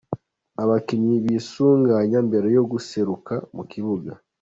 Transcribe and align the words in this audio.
Abakinnyi 0.63 1.15
bisuganya 1.23 2.19
mbere 2.27 2.47
yo 2.57 2.63
guseruka 2.71 3.33
mu 3.55 3.63
kibuga. 3.71 4.11